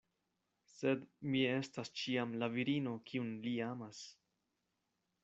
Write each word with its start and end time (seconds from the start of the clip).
Sed 0.75 1.03
mi 1.33 1.41
estas 1.49 1.93
ĉiam 2.01 2.33
la 2.45 2.49
virino, 2.57 2.97
kiun 3.11 3.31
li 3.45 3.55
amas. 3.67 4.01